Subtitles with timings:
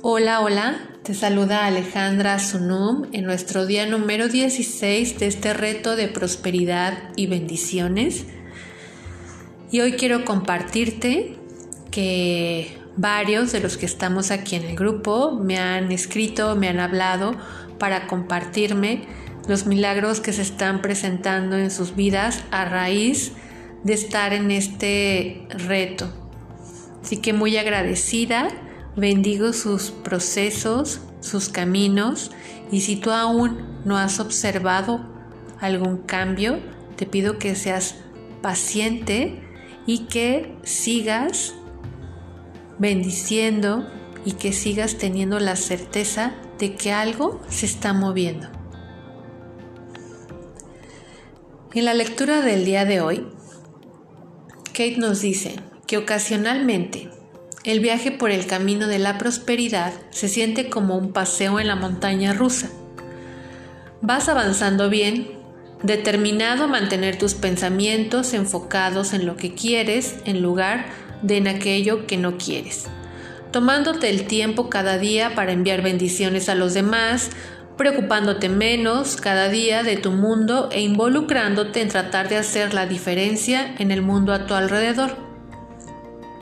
[0.00, 6.06] Hola, hola, te saluda Alejandra Sunum en nuestro día número 16 de este reto de
[6.06, 8.24] prosperidad y bendiciones.
[9.72, 11.34] Y hoy quiero compartirte
[11.90, 16.78] que varios de los que estamos aquí en el grupo me han escrito, me han
[16.78, 17.34] hablado
[17.80, 19.02] para compartirme
[19.48, 23.32] los milagros que se están presentando en sus vidas a raíz
[23.82, 26.08] de estar en este reto.
[27.02, 28.48] Así que muy agradecida
[28.98, 32.32] Bendigo sus procesos, sus caminos
[32.72, 35.06] y si tú aún no has observado
[35.60, 36.58] algún cambio,
[36.96, 37.94] te pido que seas
[38.42, 39.40] paciente
[39.86, 41.54] y que sigas
[42.80, 43.86] bendiciendo
[44.24, 48.48] y que sigas teniendo la certeza de que algo se está moviendo.
[51.72, 53.28] En la lectura del día de hoy,
[54.72, 55.54] Kate nos dice
[55.86, 57.10] que ocasionalmente
[57.64, 61.76] el viaje por el camino de la prosperidad se siente como un paseo en la
[61.76, 62.70] montaña rusa.
[64.00, 65.28] Vas avanzando bien,
[65.82, 70.86] determinado a mantener tus pensamientos enfocados en lo que quieres en lugar
[71.22, 72.86] de en aquello que no quieres,
[73.50, 77.30] tomándote el tiempo cada día para enviar bendiciones a los demás,
[77.76, 83.74] preocupándote menos cada día de tu mundo e involucrándote en tratar de hacer la diferencia
[83.78, 85.27] en el mundo a tu alrededor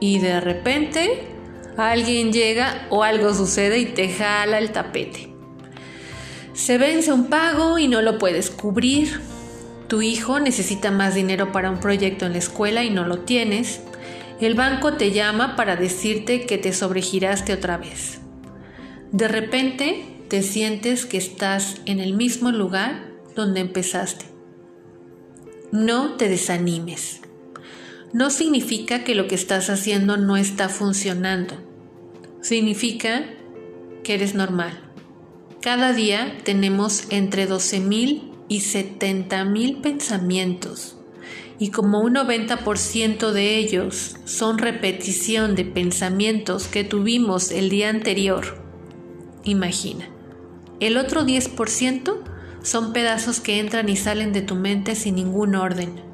[0.00, 1.28] y de repente
[1.76, 5.28] alguien llega o algo sucede y te jala el tapete.
[6.52, 9.20] Se vence un pago y no lo puedes cubrir.
[9.88, 13.80] Tu hijo necesita más dinero para un proyecto en la escuela y no lo tienes.
[14.40, 18.20] El banco te llama para decirte que te sobregiraste otra vez.
[19.10, 24.26] De repente te sientes que estás en el mismo lugar donde empezaste.
[25.72, 27.23] No te desanimes
[28.14, 31.56] no significa que lo que estás haciendo no está funcionando.
[32.40, 33.24] Significa
[34.04, 34.80] que eres normal.
[35.60, 40.96] Cada día tenemos entre 12.000 y 70.000 pensamientos
[41.58, 48.62] y como un 90% de ellos son repetición de pensamientos que tuvimos el día anterior,
[49.42, 50.08] imagina.
[50.78, 52.22] El otro 10%
[52.62, 56.13] son pedazos que entran y salen de tu mente sin ningún orden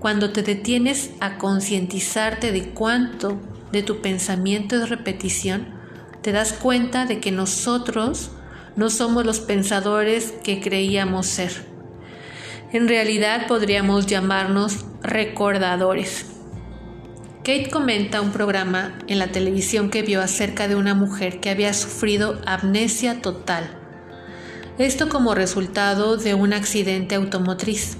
[0.00, 3.38] cuando te detienes a concientizarte de cuánto
[3.70, 5.68] de tu pensamiento es repetición,
[6.22, 8.30] te das cuenta de que nosotros
[8.76, 11.52] no somos los pensadores que creíamos ser.
[12.72, 16.26] En realidad podríamos llamarnos recordadores.
[17.38, 21.74] Kate comenta un programa en la televisión que vio acerca de una mujer que había
[21.74, 23.76] sufrido amnesia total.
[24.78, 27.98] Esto como resultado de un accidente automotriz.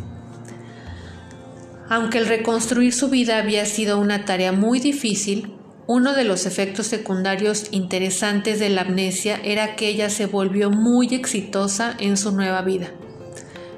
[1.91, 5.55] Aunque el reconstruir su vida había sido una tarea muy difícil,
[5.89, 11.09] uno de los efectos secundarios interesantes de la amnesia era que ella se volvió muy
[11.13, 12.93] exitosa en su nueva vida,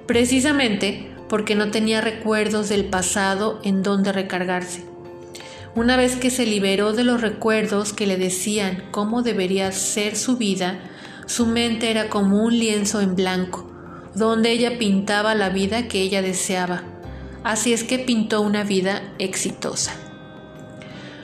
[0.06, 4.84] precisamente porque no tenía recuerdos del pasado en donde recargarse.
[5.74, 10.36] Una vez que se liberó de los recuerdos que le decían cómo debería ser su
[10.36, 10.80] vida,
[11.24, 13.72] su mente era como un lienzo en blanco,
[14.14, 16.91] donde ella pintaba la vida que ella deseaba
[17.44, 19.94] así es que pintó una vida exitosa.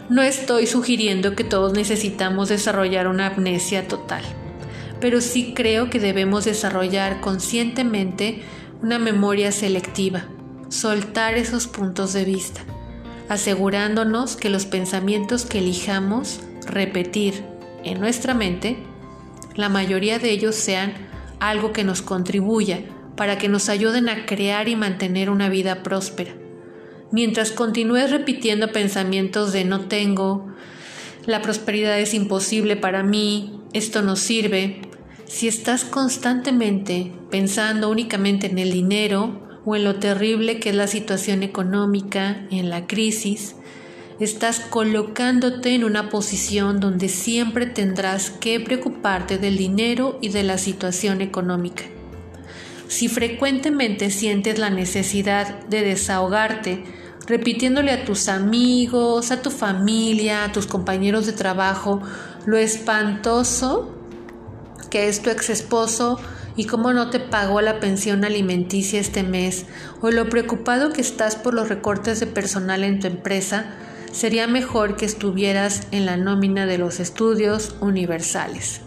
[0.09, 4.23] No estoy sugiriendo que todos necesitamos desarrollar una amnesia total,
[5.01, 8.43] pero sí creo que debemos desarrollar conscientemente
[8.83, 10.25] una memoria selectiva,
[10.71, 12.62] soltar esos puntos de vista,
[13.29, 17.45] asegurándonos que los pensamientos que elijamos repetir
[17.85, 18.79] en nuestra mente,
[19.55, 20.95] la mayoría de ellos sean
[21.39, 22.81] algo que nos contribuya
[23.19, 26.34] para que nos ayuden a crear y mantener una vida próspera.
[27.11, 30.47] Mientras continúes repitiendo pensamientos de no tengo,
[31.27, 34.83] la prosperidad es imposible para mí, esto no sirve,
[35.27, 40.87] si estás constantemente pensando únicamente en el dinero o en lo terrible que es la
[40.87, 43.56] situación económica, en la crisis,
[44.20, 50.56] estás colocándote en una posición donde siempre tendrás que preocuparte del dinero y de la
[50.56, 51.85] situación económica.
[52.88, 56.85] Si frecuentemente sientes la necesidad de desahogarte,
[57.26, 62.00] repitiéndole a tus amigos, a tu familia, a tus compañeros de trabajo,
[62.46, 63.94] lo espantoso
[64.90, 66.19] que es tu ex esposo
[66.56, 69.67] y cómo no te pagó la pensión alimenticia este mes,
[70.00, 73.67] o lo preocupado que estás por los recortes de personal en tu empresa,
[74.12, 78.81] sería mejor que estuvieras en la nómina de los estudios universales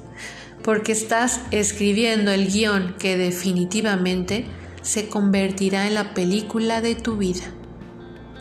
[0.64, 4.46] porque estás escribiendo el guion que definitivamente
[4.82, 7.44] se convertirá en la película de tu vida.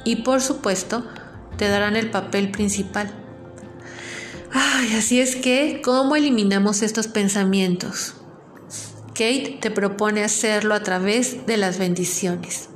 [0.04, 1.06] Y por supuesto,
[1.56, 3.12] te darán el papel principal.
[4.52, 8.14] Ay, así es que, ¿cómo eliminamos estos pensamientos?
[9.08, 12.70] Kate te propone hacerlo a través de las bendiciones.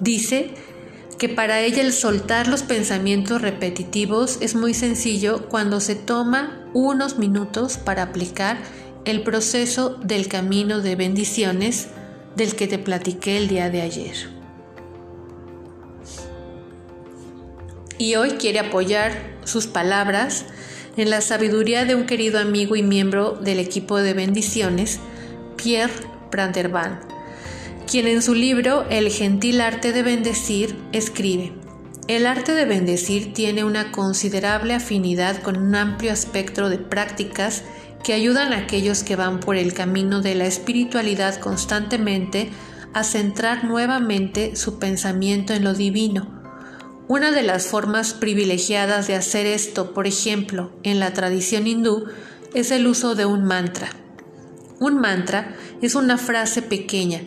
[0.00, 0.54] Dice
[1.18, 7.18] que para ella el soltar los pensamientos repetitivos es muy sencillo cuando se toma unos
[7.18, 8.58] minutos para aplicar
[9.04, 11.88] el proceso del camino de bendiciones
[12.36, 14.14] del que te platiqué el día de ayer.
[17.98, 20.44] Y hoy quiere apoyar sus palabras
[20.96, 25.00] en la sabiduría de un querido amigo y miembro del equipo de bendiciones,
[25.56, 25.92] Pierre
[26.30, 27.07] Prandervan
[27.88, 31.54] quien en su libro El gentil arte de bendecir escribe,
[32.06, 37.64] el arte de bendecir tiene una considerable afinidad con un amplio espectro de prácticas
[38.04, 42.50] que ayudan a aquellos que van por el camino de la espiritualidad constantemente
[42.92, 46.42] a centrar nuevamente su pensamiento en lo divino.
[47.08, 52.04] Una de las formas privilegiadas de hacer esto, por ejemplo, en la tradición hindú,
[52.52, 53.88] es el uso de un mantra.
[54.78, 57.22] Un mantra es una frase pequeña,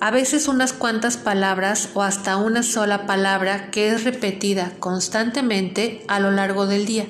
[0.00, 6.20] a veces unas cuantas palabras o hasta una sola palabra que es repetida constantemente a
[6.20, 7.06] lo largo del día.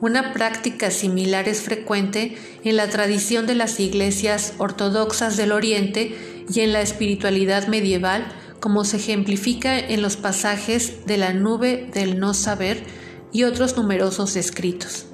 [0.00, 6.60] Una práctica similar es frecuente en la tradición de las iglesias ortodoxas del Oriente y
[6.60, 8.26] en la espiritualidad medieval,
[8.58, 12.82] como se ejemplifica en los pasajes de la nube del no saber
[13.30, 15.06] y otros numerosos escritos.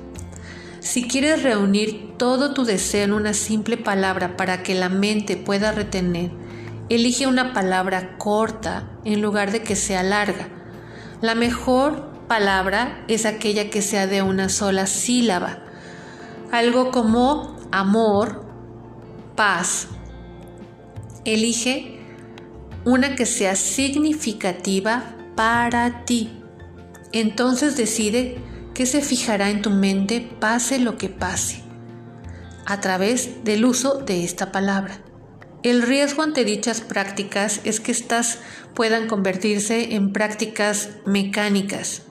[0.80, 5.72] Si quieres reunir todo tu deseo en una simple palabra para que la mente pueda
[5.72, 6.45] retener
[6.88, 10.48] Elige una palabra corta en lugar de que sea larga.
[11.20, 15.58] La mejor palabra es aquella que sea de una sola sílaba.
[16.52, 18.44] Algo como amor,
[19.34, 19.88] paz.
[21.24, 21.98] Elige
[22.84, 26.40] una que sea significativa para ti.
[27.10, 28.38] Entonces decide
[28.74, 31.64] que se fijará en tu mente pase lo que pase
[32.64, 35.00] a través del uso de esta palabra.
[35.66, 38.38] El riesgo ante dichas prácticas es que éstas
[38.72, 42.02] puedan convertirse en prácticas mecánicas.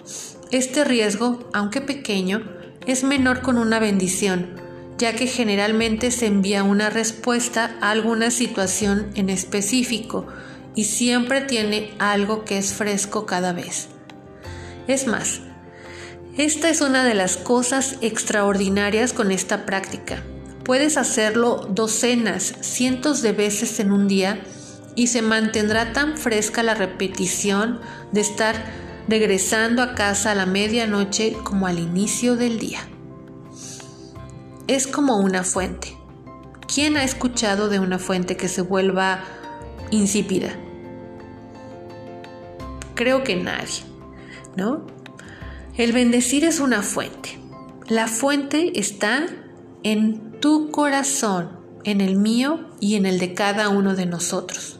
[0.51, 2.51] Este riesgo, aunque pequeño,
[2.85, 4.59] es menor con una bendición,
[4.97, 10.27] ya que generalmente se envía una respuesta a alguna situación en específico
[10.75, 13.87] y siempre tiene algo que es fresco cada vez.
[14.89, 15.39] Es más,
[16.37, 20.25] esta es una de las cosas extraordinarias con esta práctica
[20.65, 24.43] Puedes hacerlo docenas, cientos de veces en un día
[24.95, 27.79] y se mantendrá tan fresca la repetición
[28.11, 28.65] de estar
[29.07, 32.79] regresando a casa a la medianoche como al inicio del día.
[34.67, 35.95] Es como una fuente.
[36.73, 39.23] ¿Quién ha escuchado de una fuente que se vuelva
[39.91, 40.55] insípida?
[42.95, 43.83] Creo que nadie,
[44.55, 44.87] ¿no?
[45.77, 47.37] El bendecir es una fuente.
[47.87, 49.27] La fuente está
[49.83, 51.49] en tu corazón,
[51.83, 54.79] en el mío y en el de cada uno de nosotros.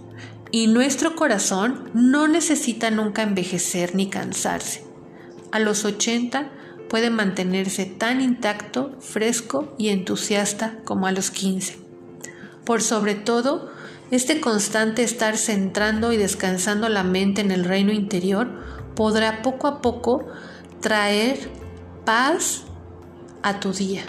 [0.51, 4.83] Y nuestro corazón no necesita nunca envejecer ni cansarse.
[5.51, 6.51] A los 80
[6.89, 11.77] puede mantenerse tan intacto, fresco y entusiasta como a los 15.
[12.65, 13.69] Por sobre todo,
[14.11, 18.47] este constante estar centrando y descansando la mente en el reino interior
[18.95, 20.25] podrá poco a poco
[20.79, 21.49] traer
[22.05, 22.63] paz
[23.41, 24.03] a tu día.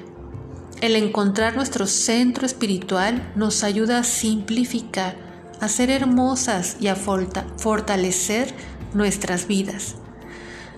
[0.82, 5.16] El encontrar nuestro centro espiritual nos ayuda a simplificar,
[5.58, 8.54] a ser hermosas y a fortalecer
[8.92, 9.94] nuestras vidas.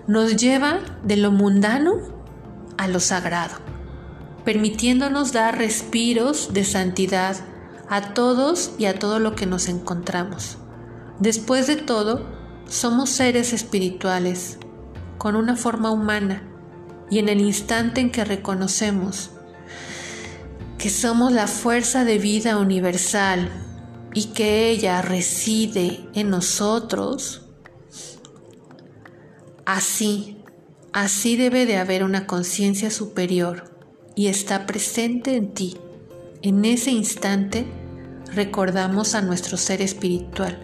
[0.07, 1.97] Nos lleva de lo mundano
[2.77, 3.55] a lo sagrado,
[4.45, 7.35] permitiéndonos dar respiros de santidad
[7.89, 10.57] a todos y a todo lo que nos encontramos.
[11.19, 12.25] Después de todo,
[12.69, 14.59] somos seres espirituales,
[15.17, 16.43] con una forma humana,
[17.11, 19.31] y en el instante en que reconocemos
[20.79, 23.49] que somos la fuerza de vida universal
[24.13, 27.41] y que ella reside en nosotros,
[29.65, 30.41] así,
[30.93, 33.65] así debe de haber una conciencia superior
[34.15, 35.77] y está presente en ti.
[36.41, 37.65] En ese instante
[38.33, 40.57] recordamos a nuestro ser espiritual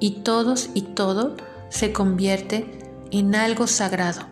[0.00, 1.36] y todos y todo
[1.68, 4.22] se convierte en algo sagrado,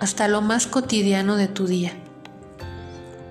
[0.00, 1.94] hasta lo más cotidiano de tu día.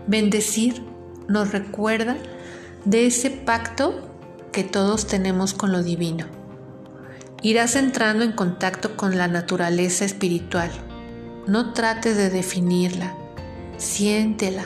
[0.08, 0.89] Bendecir
[1.30, 2.18] nos recuerda
[2.86, 4.10] de ese pacto
[4.52, 6.26] que todos tenemos con lo divino.
[7.42, 10.70] Irás entrando en contacto con la naturaleza espiritual.
[11.48, 13.16] No trates de definirla,
[13.78, 14.66] siéntela.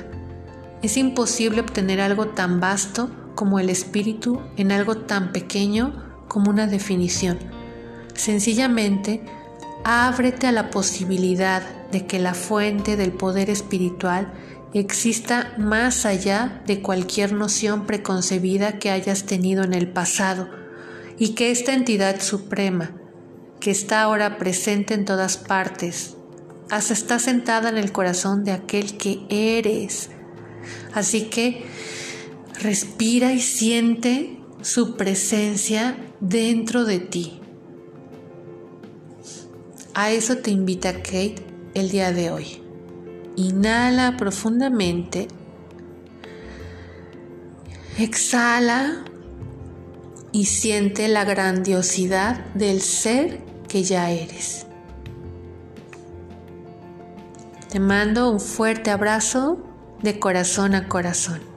[0.81, 5.93] Es imposible obtener algo tan vasto como el espíritu en algo tan pequeño
[6.27, 7.37] como una definición.
[8.15, 9.23] Sencillamente,
[9.83, 14.33] ábrete a la posibilidad de que la fuente del poder espiritual
[14.79, 20.49] exista más allá de cualquier noción preconcebida que hayas tenido en el pasado
[21.17, 22.91] y que esta entidad suprema,
[23.59, 26.17] que está ahora presente en todas partes,
[26.69, 30.09] hasta está sentada en el corazón de aquel que eres.
[30.93, 31.65] Así que
[32.59, 37.41] respira y siente su presencia dentro de ti.
[39.93, 42.62] A eso te invita Kate el día de hoy.
[43.35, 45.27] Inhala profundamente.
[47.97, 49.03] Exhala
[50.31, 54.65] y siente la grandiosidad del ser que ya eres.
[57.69, 59.63] Te mando un fuerte abrazo
[60.01, 61.52] de corazón a corazón.